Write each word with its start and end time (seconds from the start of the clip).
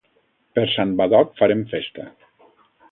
Per 0.59 0.63
Sant 0.77 0.95
Badoc 1.03 1.37
farem 1.43 1.63
festa. 1.77 2.11